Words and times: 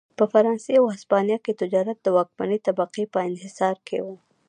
په 0.17 0.23
فرانسې 0.31 0.73
او 0.79 0.85
هسپانیا 0.93 1.37
کې 1.45 1.59
تجارت 1.61 1.97
د 2.01 2.07
واکمنې 2.17 2.57
طبقې 2.67 3.03
په 3.13 3.19
انحصار 3.29 3.75
کې 3.87 3.97
و. 4.05 4.07